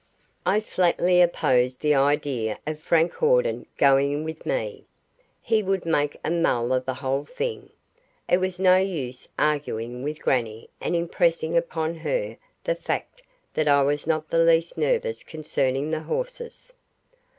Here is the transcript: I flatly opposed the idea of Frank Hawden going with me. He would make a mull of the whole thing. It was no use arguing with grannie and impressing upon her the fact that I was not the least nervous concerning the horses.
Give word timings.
I 0.47 0.61
flatly 0.61 1.21
opposed 1.21 1.79
the 1.81 1.93
idea 1.93 2.57
of 2.65 2.79
Frank 2.79 3.13
Hawden 3.13 3.67
going 3.77 4.23
with 4.23 4.47
me. 4.47 4.85
He 5.43 5.61
would 5.61 5.85
make 5.85 6.19
a 6.25 6.31
mull 6.31 6.73
of 6.73 6.85
the 6.85 6.95
whole 6.95 7.25
thing. 7.25 7.69
It 8.27 8.39
was 8.39 8.59
no 8.59 8.77
use 8.77 9.27
arguing 9.37 10.01
with 10.01 10.19
grannie 10.23 10.71
and 10.81 10.95
impressing 10.95 11.55
upon 11.55 11.93
her 11.97 12.35
the 12.63 12.73
fact 12.73 13.21
that 13.53 13.67
I 13.67 13.83
was 13.83 14.07
not 14.07 14.31
the 14.31 14.39
least 14.43 14.75
nervous 14.75 15.21
concerning 15.21 15.91
the 15.91 15.99
horses. 16.01 16.73